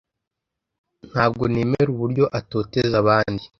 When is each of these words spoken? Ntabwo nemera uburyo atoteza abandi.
Ntabwo 1.09 1.43
nemera 1.53 1.89
uburyo 1.95 2.25
atoteza 2.39 2.95
abandi. 3.03 3.43